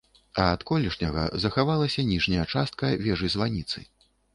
[0.43, 3.91] А ад колішняга захавалася ніжняя частка вежы-званіцы.